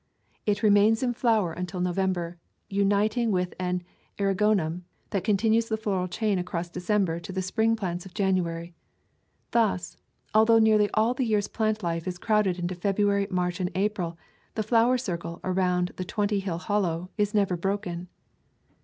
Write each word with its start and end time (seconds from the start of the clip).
It 0.47 0.63
remains 0.63 1.03
in 1.03 1.13
flower 1.13 1.55
un 1.55 1.67
til 1.67 1.79
November, 1.79 2.39
uniting 2.71 3.29
with 3.29 3.53
an 3.59 3.83
eriogonum 4.17 4.81
that 5.11 5.23
continues 5.23 5.69
the 5.69 5.77
floral 5.77 6.07
chain 6.07 6.39
across 6.39 6.71
December 6.71 7.19
to 7.19 7.31
the 7.31 7.43
spring 7.43 7.75
plants 7.75 8.03
of 8.03 8.15
January. 8.15 8.73
Thus, 9.51 9.97
although 10.33 10.57
nearly 10.57 10.89
all 10.95 11.11
of 11.11 11.17
the 11.17 11.23
year's 11.25 11.47
plant 11.47 11.83
life 11.83 12.07
is 12.07 12.17
crowded 12.17 12.57
into 12.57 12.73
February, 12.73 13.27
March, 13.29 13.59
and 13.59 13.69
April, 13.75 14.17
the 14.55 14.63
flower 14.63 14.97
circle 14.97 15.39
around 15.43 15.91
the 15.97 16.03
Twenty 16.03 16.39
Hill 16.39 16.57
Hollow 16.57 17.11
is 17.15 17.35
never 17.35 17.55
broken. 17.55 18.07